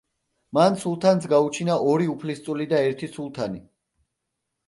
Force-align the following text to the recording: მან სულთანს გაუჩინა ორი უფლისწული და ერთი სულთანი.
მან 0.57 0.77
სულთანს 0.83 1.27
გაუჩინა 1.33 1.75
ორი 1.91 2.09
უფლისწული 2.15 2.67
და 2.73 2.79
ერთი 2.87 3.11
სულთანი. 3.17 3.61